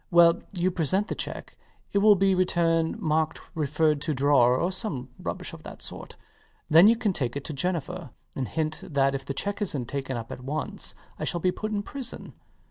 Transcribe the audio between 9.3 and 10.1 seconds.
cheque isnt